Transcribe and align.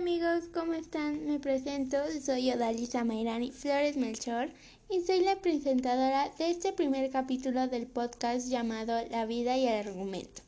amigos, 0.00 0.44
¿cómo 0.54 0.72
están? 0.72 1.26
Me 1.26 1.38
presento, 1.38 1.98
soy 2.24 2.50
Odalisa 2.50 3.04
Mayrani 3.04 3.50
Flores 3.50 3.98
Melchor 3.98 4.48
y 4.88 5.02
soy 5.02 5.20
la 5.20 5.36
presentadora 5.42 6.30
de 6.38 6.50
este 6.50 6.72
primer 6.72 7.10
capítulo 7.10 7.68
del 7.68 7.86
podcast 7.86 8.48
llamado 8.48 8.94
La 9.10 9.26
vida 9.26 9.58
y 9.58 9.68
el 9.68 9.86
argumento, 9.86 10.40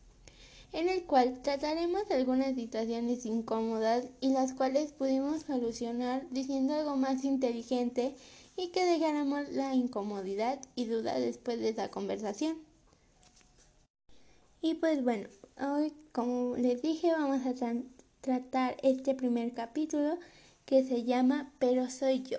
en 0.73 0.89
el 0.89 1.03
cual 1.03 1.43
trataremos 1.43 2.11
algunas 2.11 2.55
situaciones 2.55 3.27
incómodas 3.27 4.07
y 4.23 4.31
las 4.31 4.55
cuales 4.55 4.93
pudimos 4.93 5.43
solucionar 5.43 6.27
diciendo 6.31 6.73
algo 6.73 6.97
más 6.97 7.23
inteligente 7.23 8.15
y 8.57 8.69
que 8.69 8.87
dejáramos 8.87 9.51
la 9.51 9.75
incomodidad 9.75 10.61
y 10.77 10.87
duda 10.87 11.21
después 11.21 11.61
de 11.61 11.69
esa 11.69 11.91
conversación. 11.91 12.57
Y 14.63 14.77
pues 14.77 15.05
bueno, 15.05 15.29
hoy 15.61 15.93
como 16.13 16.57
les 16.57 16.81
dije 16.81 17.13
vamos 17.13 17.45
a 17.45 17.55
tratar 18.23 18.79
este 18.83 19.15
primer 19.15 19.53
capítulo 19.53 20.19
que 20.65 20.83
se 20.85 21.05
llama 21.05 21.53
Pero 21.59 21.91
soy 21.91 22.23
yo. 22.23 22.39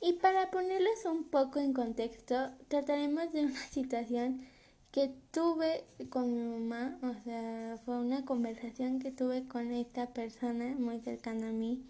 Y 0.00 0.12
para 0.12 0.52
ponerlos 0.52 1.04
un 1.06 1.24
poco 1.24 1.58
en 1.58 1.72
contexto, 1.72 2.52
trataremos 2.68 3.32
de 3.32 3.46
una 3.46 3.66
situación 3.70 4.46
que 4.92 5.10
tuve 5.32 5.84
con 6.08 6.32
mi 6.32 6.60
mamá, 6.60 6.98
o 7.02 7.12
sea, 7.24 7.76
fue 7.84 7.98
una 7.98 8.24
conversación 8.24 9.00
que 9.00 9.10
tuve 9.10 9.48
con 9.48 9.72
esta 9.72 10.06
persona 10.14 10.76
muy 10.78 11.00
cercana 11.00 11.48
a 11.48 11.52
mí 11.52 11.82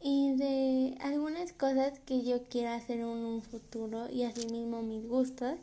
y 0.00 0.34
de 0.36 0.96
algunas 1.00 1.52
cosas 1.52 1.98
que 2.00 2.22
yo 2.22 2.44
quiero 2.44 2.70
hacer 2.70 3.00
en 3.00 3.06
un 3.06 3.42
futuro 3.42 4.08
y 4.10 4.24
asimismo 4.24 4.82
mis 4.82 5.06
gustos, 5.06 5.58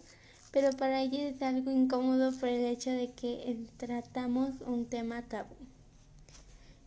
pero 0.52 0.72
para 0.72 1.02
ella 1.02 1.30
es 1.30 1.42
algo 1.42 1.72
incómodo 1.72 2.32
por 2.40 2.50
el 2.50 2.66
hecho 2.66 2.92
de 2.92 3.12
que 3.12 3.58
tratamos 3.78 4.52
un 4.66 4.86
tema 4.86 5.22
tabú. 5.24 5.63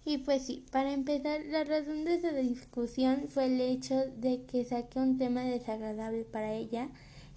Y 0.09 0.19
pues 0.19 0.45
sí, 0.45 0.65
para 0.71 0.93
empezar, 0.93 1.41
la 1.47 1.65
razón 1.65 2.05
de 2.05 2.15
esa 2.15 2.31
discusión 2.31 3.25
fue 3.29 3.47
el 3.47 3.61
hecho 3.61 3.97
de 4.19 4.45
que 4.45 4.65
saqué 4.65 5.01
un 5.01 5.19
tema 5.19 5.43
desagradable 5.43 6.23
para 6.23 6.55
ella, 6.55 6.89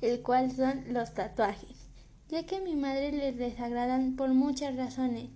el 0.01 0.21
cual 0.21 0.51
son 0.51 0.93
los 0.93 1.15
tatuajes, 1.15 1.89
ya 2.29 2.45
que 2.45 2.57
a 2.57 2.61
mi 2.61 2.75
madre 2.75 3.11
les 3.11 3.35
desagradan 3.35 4.15
por 4.15 4.35
muchas 4.35 4.75
razones. 4.75 5.31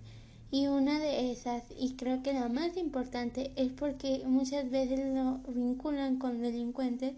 Y 0.52 0.68
una 0.68 1.00
de 1.00 1.32
esas, 1.32 1.64
y 1.76 1.96
creo 1.96 2.22
que 2.22 2.34
la 2.34 2.50
más 2.50 2.78
importante, 2.78 3.52
es 3.56 3.72
porque 3.72 4.22
muchas 4.28 4.70
veces 4.70 5.00
lo 5.00 5.40
vinculan 5.48 6.20
con 6.20 6.40
delincuentes 6.40 7.16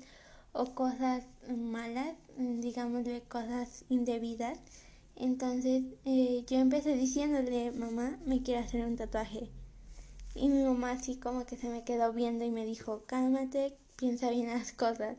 o 0.53 0.73
cosas 0.75 1.25
malas, 1.49 2.15
digamos 2.37 3.05
cosas 3.27 3.83
indebidas. 3.89 4.59
Entonces 5.17 5.83
eh, 6.05 6.45
yo 6.47 6.57
empecé 6.59 6.95
diciéndole, 6.95 7.71
mamá, 7.73 8.17
me 8.25 8.41
quiero 8.43 8.61
hacer 8.61 8.85
un 8.85 8.95
tatuaje. 8.95 9.49
Y 10.35 10.49
mi 10.49 10.63
mamá 10.63 10.91
así 10.91 11.15
como 11.15 11.45
que 11.45 11.55
se 11.55 11.69
me 11.69 11.85
quedó 11.85 12.11
viendo 12.11 12.43
y 12.43 12.51
me 12.51 12.65
dijo, 12.65 13.03
cálmate, 13.07 13.73
piensa 13.95 14.29
bien 14.29 14.47
las 14.47 14.73
cosas. 14.73 15.17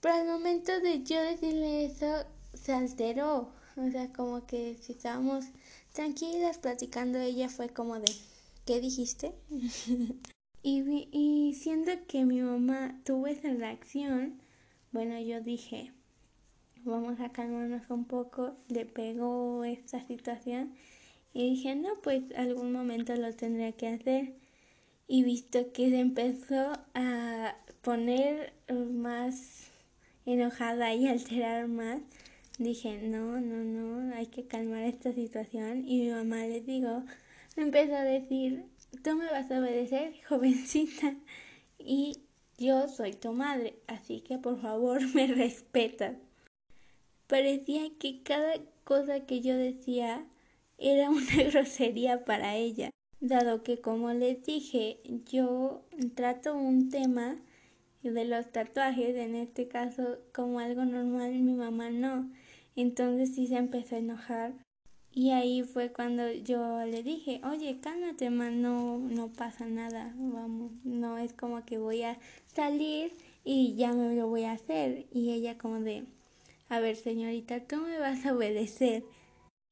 Pero 0.00 0.14
al 0.14 0.26
momento 0.26 0.78
de 0.80 1.02
yo 1.02 1.20
decirle 1.22 1.86
eso, 1.86 2.26
se 2.52 2.74
alteró. 2.74 3.50
O 3.76 3.90
sea, 3.90 4.12
como 4.12 4.46
que 4.46 4.76
si 4.82 4.92
estábamos 4.92 5.46
tranquilas 5.92 6.58
platicando, 6.58 7.18
ella 7.18 7.48
fue 7.48 7.70
como 7.70 7.98
de, 7.98 8.12
¿qué 8.66 8.78
dijiste? 8.78 9.32
y, 10.62 11.08
y 11.10 11.54
siendo 11.54 11.92
que 12.06 12.26
mi 12.26 12.42
mamá 12.42 13.00
tuvo 13.04 13.28
esa 13.28 13.54
reacción, 13.54 14.42
bueno, 14.92 15.18
yo 15.18 15.40
dije, 15.40 15.92
vamos 16.84 17.20
a 17.20 17.32
calmarnos 17.32 17.88
un 17.88 18.04
poco, 18.04 18.54
le 18.68 18.84
pegó 18.84 19.64
esta 19.64 20.06
situación 20.06 20.74
y 21.32 21.54
dije, 21.54 21.74
no, 21.74 21.88
pues 22.02 22.22
algún 22.36 22.72
momento 22.72 23.14
lo 23.16 23.34
tendría 23.34 23.72
que 23.72 23.88
hacer 23.88 24.41
y 25.12 25.24
visto 25.24 25.72
que 25.72 25.90
se 25.90 26.00
empezó 26.00 26.72
a 26.94 27.54
poner 27.82 28.54
más 28.70 29.70
enojada 30.24 30.94
y 30.94 31.06
alterar 31.16 31.68
más, 31.68 32.00
dije, 32.58 32.96
no, 33.02 33.38
no, 33.38 33.62
no, 33.62 34.14
hay 34.16 34.28
que 34.28 34.46
calmar 34.46 34.84
esta 34.84 35.12
situación. 35.12 35.84
Y 35.86 36.00
mi 36.00 36.08
mamá 36.12 36.46
le 36.46 36.62
digo, 36.62 37.04
me 37.56 37.64
empezó 37.64 37.94
a 37.94 38.04
decir, 38.04 38.64
tú 39.04 39.14
me 39.16 39.26
vas 39.26 39.50
a 39.50 39.58
obedecer, 39.60 40.14
jovencita, 40.30 41.14
y 41.78 42.22
yo 42.56 42.88
soy 42.88 43.12
tu 43.12 43.34
madre, 43.34 43.74
así 43.88 44.22
que 44.22 44.38
por 44.38 44.62
favor 44.62 45.02
me 45.14 45.26
respetas. 45.26 46.16
Parecía 47.26 47.82
que 47.98 48.22
cada 48.22 48.54
cosa 48.84 49.26
que 49.26 49.42
yo 49.42 49.58
decía 49.58 50.24
era 50.78 51.10
una 51.10 51.36
grosería 51.50 52.24
para 52.24 52.56
ella 52.56 52.92
dado 53.22 53.62
que 53.62 53.80
como 53.80 54.12
les 54.12 54.42
dije, 54.44 54.98
yo 55.30 55.82
trato 56.14 56.54
un 56.56 56.90
tema 56.90 57.36
de 58.02 58.24
los 58.24 58.50
tatuajes, 58.50 59.14
en 59.14 59.36
este 59.36 59.68
caso 59.68 60.18
como 60.34 60.58
algo 60.58 60.84
normal, 60.84 61.32
mi 61.32 61.54
mamá 61.54 61.90
no. 61.90 62.28
Entonces 62.74 63.34
sí 63.34 63.46
se 63.46 63.56
empezó 63.56 63.94
a 63.94 63.98
enojar. 63.98 64.54
Y 65.14 65.30
ahí 65.30 65.62
fue 65.62 65.92
cuando 65.92 66.32
yo 66.32 66.84
le 66.84 67.02
dije, 67.02 67.40
oye, 67.44 67.78
cálmate, 67.80 68.30
man, 68.30 68.60
no, 68.60 68.98
no 68.98 69.28
pasa 69.28 69.66
nada, 69.66 70.14
vamos, 70.16 70.72
no 70.84 71.18
es 71.18 71.32
como 71.34 71.64
que 71.64 71.76
voy 71.78 72.02
a 72.02 72.18
salir 72.46 73.12
y 73.44 73.74
ya 73.76 73.92
me 73.92 74.16
lo 74.16 74.26
voy 74.28 74.44
a 74.44 74.52
hacer. 74.52 75.06
Y 75.12 75.30
ella 75.32 75.58
como 75.58 75.80
de, 75.80 76.06
a 76.68 76.80
ver, 76.80 76.96
señorita, 76.96 77.60
tú 77.60 77.76
me 77.76 77.98
vas 77.98 78.24
a 78.26 78.34
obedecer. 78.34 79.04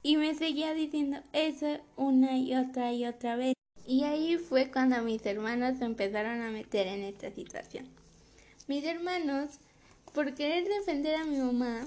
Y 0.02 0.16
me 0.16 0.34
seguía 0.34 0.72
diciendo 0.72 1.18
eso 1.32 1.78
una 1.96 2.38
y 2.38 2.54
otra 2.54 2.92
y 2.92 3.04
otra 3.04 3.36
vez. 3.36 3.54
Y 3.86 4.04
ahí 4.04 4.38
fue 4.38 4.70
cuando 4.70 5.02
mis 5.02 5.24
hermanos 5.26 5.78
se 5.78 5.84
empezaron 5.84 6.40
a 6.40 6.50
meter 6.50 6.86
en 6.86 7.02
esta 7.02 7.30
situación. 7.30 7.86
Mis 8.66 8.84
hermanos, 8.84 9.58
por 10.14 10.34
querer 10.34 10.64
defender 10.68 11.16
a 11.16 11.24
mi 11.24 11.36
mamá, 11.38 11.86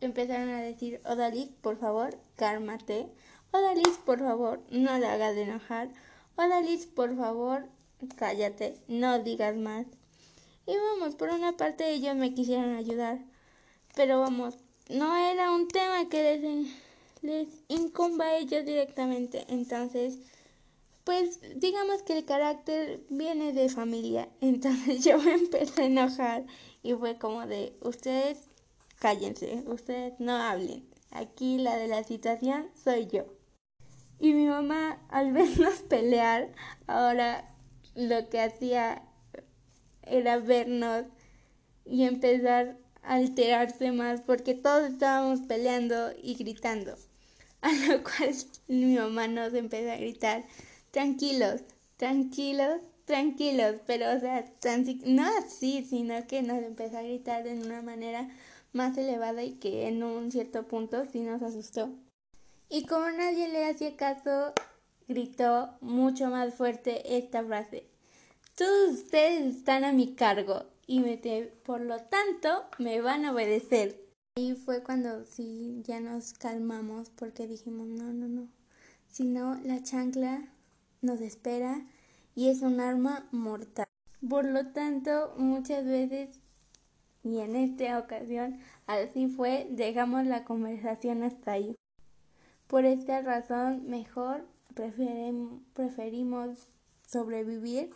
empezaron 0.00 0.48
a 0.48 0.62
decir, 0.62 1.00
Odalis, 1.04 1.48
por 1.60 1.78
favor, 1.78 2.16
cálmate. 2.36 3.08
Odalis, 3.50 3.98
por 4.04 4.20
favor, 4.20 4.62
no 4.70 4.98
la 4.98 5.12
hagas 5.12 5.34
de 5.34 5.42
enojar. 5.42 5.88
Odalis, 6.36 6.86
por 6.86 7.16
favor, 7.16 7.66
cállate, 8.16 8.76
no 8.88 9.18
digas 9.18 9.56
más. 9.56 9.86
Y 10.66 10.74
vamos, 10.76 11.14
por 11.16 11.28
una 11.30 11.56
parte 11.56 11.90
ellos 11.90 12.16
me 12.16 12.34
quisieron 12.34 12.76
ayudar, 12.76 13.18
pero 13.94 14.20
vamos, 14.20 14.54
no 14.88 15.16
era 15.16 15.52
un 15.52 15.68
tema 15.68 16.08
que 16.08 16.22
les 16.22 16.42
les 17.22 17.48
incumba 17.68 18.26
a 18.26 18.38
ellos 18.38 18.64
directamente. 18.64 19.44
Entonces, 19.48 20.18
pues 21.04 21.40
digamos 21.56 22.02
que 22.02 22.18
el 22.18 22.24
carácter 22.24 23.00
viene 23.08 23.52
de 23.52 23.68
familia. 23.68 24.28
Entonces 24.40 25.04
yo 25.04 25.20
empecé 25.22 25.82
a 25.82 25.86
enojar 25.86 26.44
y 26.82 26.94
fue 26.94 27.18
como 27.18 27.46
de, 27.46 27.76
ustedes 27.82 28.48
cállense, 28.98 29.62
ustedes 29.66 30.18
no 30.18 30.34
hablen. 30.34 30.88
Aquí 31.10 31.58
la 31.58 31.76
de 31.76 31.88
la 31.88 32.02
situación 32.04 32.68
soy 32.74 33.06
yo. 33.06 33.24
Y 34.18 34.32
mi 34.32 34.46
mamá, 34.46 34.98
al 35.08 35.32
vernos 35.34 35.80
pelear, 35.88 36.52
ahora 36.86 37.54
lo 37.94 38.28
que 38.28 38.40
hacía 38.40 39.02
era 40.02 40.38
vernos 40.38 41.04
y 41.84 42.04
empezar 42.04 42.76
alterarse 43.06 43.92
más 43.92 44.20
porque 44.20 44.54
todos 44.54 44.90
estábamos 44.90 45.40
peleando 45.40 46.12
y 46.22 46.34
gritando. 46.34 46.96
A 47.62 47.72
lo 47.72 48.02
cual 48.02 48.34
mi 48.68 48.96
mamá 48.96 49.28
nos 49.28 49.54
empezó 49.54 49.90
a 49.90 49.96
gritar, 49.96 50.44
tranquilos, 50.90 51.62
tranquilos, 51.96 52.80
tranquilos, 53.04 53.76
pero 53.86 54.14
o 54.14 54.20
sea, 54.20 54.44
no 55.04 55.24
así, 55.38 55.84
sino 55.88 56.26
que 56.26 56.42
nos 56.42 56.62
empezó 56.62 56.98
a 56.98 57.02
gritar 57.02 57.44
de 57.44 57.54
una 57.54 57.82
manera 57.82 58.28
más 58.72 58.96
elevada 58.98 59.42
y 59.42 59.54
que 59.54 59.88
en 59.88 60.02
un 60.02 60.30
cierto 60.30 60.66
punto 60.68 61.04
sí 61.10 61.20
nos 61.20 61.42
asustó. 61.42 61.90
Y 62.68 62.84
como 62.86 63.08
nadie 63.10 63.48
le 63.48 63.64
hacía 63.64 63.96
caso, 63.96 64.52
gritó 65.08 65.70
mucho 65.80 66.28
más 66.28 66.54
fuerte 66.54 67.16
esta 67.16 67.44
frase. 67.44 67.86
Todos 68.56 68.90
ustedes 68.90 69.56
están 69.56 69.84
a 69.84 69.92
mi 69.92 70.14
cargo 70.14 70.66
y 70.86 71.02
por 71.64 71.80
lo 71.80 71.98
tanto 71.98 72.64
me 72.78 73.00
van 73.00 73.24
a 73.24 73.32
obedecer. 73.32 74.04
Y 74.36 74.54
fue 74.54 74.82
cuando 74.82 75.24
sí 75.24 75.82
ya 75.84 75.98
nos 76.00 76.34
calmamos 76.34 77.10
porque 77.10 77.46
dijimos, 77.46 77.86
no, 77.88 78.12
no, 78.12 78.28
no. 78.28 78.48
Si 79.08 79.24
no, 79.24 79.54
la 79.64 79.82
chancla 79.82 80.52
nos 81.00 81.20
espera 81.20 81.86
y 82.34 82.48
es 82.50 82.62
un 82.62 82.80
arma 82.80 83.28
mortal. 83.32 83.86
Por 84.28 84.44
lo 84.44 84.66
tanto, 84.72 85.34
muchas 85.38 85.84
veces, 85.84 86.40
y 87.24 87.38
en 87.38 87.56
esta 87.56 87.98
ocasión, 87.98 88.58
así 88.86 89.28
fue, 89.28 89.66
dejamos 89.70 90.26
la 90.26 90.44
conversación 90.44 91.22
hasta 91.22 91.52
ahí. 91.52 91.74
Por 92.66 92.84
esta 92.84 93.22
razón, 93.22 93.88
mejor 93.88 94.46
preferimos 95.74 96.68
sobrevivir 97.06 97.90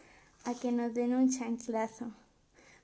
a 0.44 0.54
que 0.54 0.72
nos 0.72 0.94
den 0.94 1.14
un 1.14 1.30
chanclazo. 1.30 2.12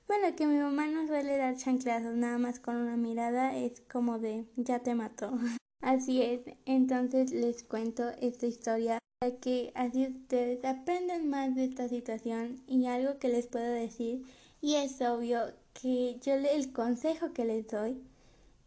Bueno, 0.07 0.33
que 0.37 0.47
mi 0.47 0.57
mamá 0.57 0.87
no 0.87 1.05
suele 1.05 1.35
dar 1.35 1.57
chanclazos, 1.57 2.15
nada 2.15 2.37
más 2.37 2.61
con 2.61 2.77
una 2.77 2.95
mirada 2.95 3.57
es 3.57 3.81
como 3.91 4.19
de 4.19 4.45
ya 4.55 4.79
te 4.79 4.95
mató. 4.95 5.31
Así 5.81 6.21
es, 6.21 6.41
entonces 6.65 7.31
les 7.31 7.63
cuento 7.63 8.07
esta 8.21 8.47
historia 8.47 8.99
para 9.19 9.35
que 9.35 9.71
así 9.75 10.07
ustedes 10.07 10.63
aprendan 10.63 11.29
más 11.29 11.55
de 11.55 11.65
esta 11.65 11.89
situación 11.89 12.61
y 12.67 12.85
algo 12.85 13.19
que 13.19 13.27
les 13.27 13.47
puedo 13.47 13.69
decir 13.69 14.23
y 14.61 14.75
es 14.75 15.01
obvio 15.01 15.53
que 15.73 16.17
yo 16.21 16.33
el 16.35 16.71
consejo 16.71 17.33
que 17.33 17.45
les 17.45 17.67
doy 17.67 18.01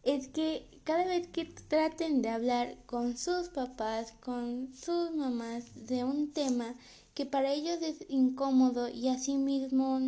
es 0.03 0.27
que 0.27 0.67
cada 0.83 1.05
vez 1.05 1.27
que 1.27 1.45
traten 1.45 2.21
de 2.21 2.29
hablar 2.29 2.77
con 2.85 3.17
sus 3.17 3.49
papás, 3.49 4.13
con 4.19 4.73
sus 4.73 5.15
mamás 5.15 5.87
de 5.87 6.03
un 6.03 6.31
tema 6.33 6.75
que 7.13 7.25
para 7.25 7.51
ellos 7.51 7.79
es 7.81 8.05
incómodo 8.09 8.89
y 8.89 9.09
asimismo 9.09 9.99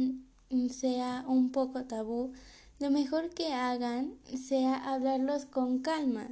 sea 0.70 1.26
un 1.28 1.52
poco 1.52 1.86
tabú, 1.86 2.34
lo 2.80 2.92
mejor 2.92 3.30
que 3.30 3.54
hagan 3.54 4.18
sea 4.36 4.76
hablarlos 4.94 5.46
con 5.46 5.80
calma, 5.80 6.28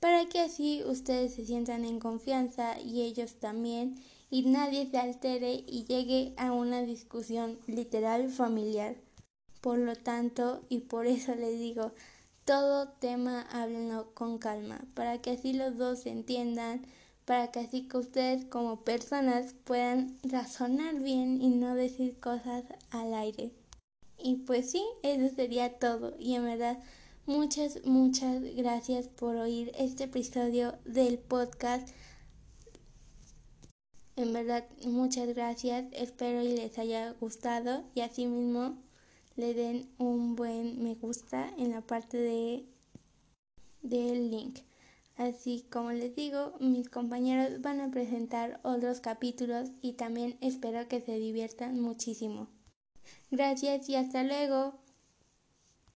para 0.00 0.26
que 0.26 0.40
así 0.40 0.82
ustedes 0.84 1.34
se 1.34 1.46
sientan 1.46 1.84
en 1.84 1.98
confianza 1.98 2.80
y 2.80 3.02
ellos 3.02 3.36
también 3.40 3.96
y 4.30 4.42
nadie 4.42 4.90
se 4.90 4.98
altere 4.98 5.64
y 5.66 5.84
llegue 5.84 6.34
a 6.36 6.52
una 6.52 6.82
discusión 6.82 7.58
literal 7.66 8.28
familiar. 8.28 8.96
Por 9.60 9.78
lo 9.78 9.96
tanto, 9.96 10.64
y 10.68 10.80
por 10.80 11.06
eso 11.06 11.34
les 11.34 11.58
digo, 11.58 11.92
todo 12.44 12.88
tema 12.88 13.42
háblenlo 13.50 14.12
con 14.12 14.38
calma, 14.38 14.84
para 14.94 15.22
que 15.22 15.30
así 15.30 15.52
los 15.52 15.78
dos 15.78 16.00
se 16.00 16.10
entiendan, 16.10 16.84
para 17.24 17.50
que 17.50 17.60
así 17.60 17.88
que 17.88 17.96
ustedes 17.96 18.44
como 18.44 18.84
personas 18.84 19.54
puedan 19.64 20.16
razonar 20.22 21.00
bien 21.00 21.40
y 21.40 21.48
no 21.48 21.74
decir 21.74 22.18
cosas 22.20 22.64
al 22.90 23.14
aire. 23.14 23.50
Y 24.18 24.36
pues 24.36 24.70
sí, 24.70 24.84
eso 25.02 25.34
sería 25.34 25.78
todo. 25.78 26.14
Y 26.18 26.34
en 26.34 26.44
verdad, 26.44 26.78
muchas, 27.26 27.84
muchas 27.84 28.42
gracias 28.54 29.08
por 29.08 29.36
oír 29.36 29.72
este 29.78 30.04
episodio 30.04 30.74
del 30.84 31.18
podcast. 31.18 31.88
En 34.16 34.32
verdad, 34.32 34.64
muchas 34.84 35.28
gracias. 35.34 35.86
Espero 35.92 36.42
y 36.42 36.56
les 36.56 36.78
haya 36.78 37.12
gustado 37.20 37.84
y 37.94 38.02
asimismo 38.02 38.76
le 39.36 39.52
den 39.52 39.88
un 39.98 40.36
buen 40.36 40.82
me 40.82 40.94
gusta 40.94 41.52
en 41.58 41.72
la 41.72 41.80
parte 41.80 42.16
de 42.16 42.64
del 43.82 44.30
link. 44.30 44.60
Así 45.16 45.66
como 45.70 45.92
les 45.92 46.14
digo, 46.16 46.54
mis 46.60 46.88
compañeros 46.88 47.60
van 47.60 47.80
a 47.80 47.90
presentar 47.90 48.60
otros 48.64 49.00
capítulos 49.00 49.70
y 49.80 49.92
también 49.92 50.36
espero 50.40 50.88
que 50.88 51.00
se 51.00 51.18
diviertan 51.18 51.80
muchísimo. 51.80 52.48
Gracias 53.30 53.88
y 53.88 53.94
hasta 53.94 54.24
luego. 54.24 54.83